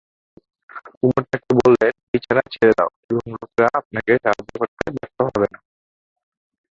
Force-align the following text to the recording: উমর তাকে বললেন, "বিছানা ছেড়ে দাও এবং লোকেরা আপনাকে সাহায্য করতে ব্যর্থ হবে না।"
উমর 1.03 1.23
তাকে 1.31 1.51
বললেন, 1.59 1.93
"বিছানা 2.11 2.43
ছেড়ে 2.53 2.73
দাও 2.77 2.89
এবং 3.09 3.25
লোকেরা 3.33 3.69
আপনাকে 3.79 4.11
সাহায্য 4.23 4.51
করতে 4.61 4.85
ব্যর্থ 4.95 5.17
হবে 5.27 5.47
না।" 5.47 5.59